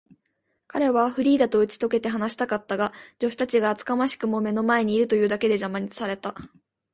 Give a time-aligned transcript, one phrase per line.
[0.65, 6.33] 彼はフリーダとうちとけて話したかったが、助手たちが厚かましくも目の前にいるというだけで、じゃまされた。